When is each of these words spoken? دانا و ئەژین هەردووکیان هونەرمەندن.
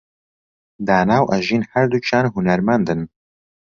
دانا 0.87 1.17
و 1.21 1.29
ئەژین 1.31 1.63
هەردووکیان 1.71 2.25
هونەرمەندن. 2.33 2.99